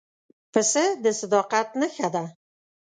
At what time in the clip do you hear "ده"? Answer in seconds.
2.13-2.23